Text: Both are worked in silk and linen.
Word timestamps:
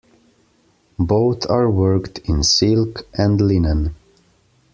Both 0.97 1.47
are 1.47 1.69
worked 1.69 2.21
in 2.27 2.41
silk 2.41 3.07
and 3.15 3.39
linen. 3.39 3.93